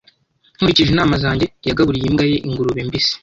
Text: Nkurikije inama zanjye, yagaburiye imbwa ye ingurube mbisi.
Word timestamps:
Nkurikije 0.55 0.89
inama 0.91 1.15
zanjye, 1.23 1.45
yagaburiye 1.67 2.05
imbwa 2.07 2.23
ye 2.31 2.37
ingurube 2.47 2.81
mbisi. 2.87 3.13